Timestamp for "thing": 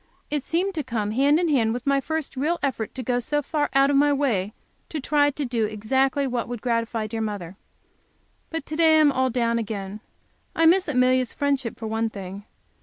12.09-12.45